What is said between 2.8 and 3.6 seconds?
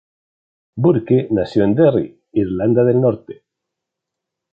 del Norte.